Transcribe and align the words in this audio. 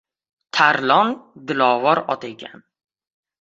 —Tarlon 0.57 1.11
dilovar 1.51 2.03
ot 2.15 2.27
ekan! 2.31 2.65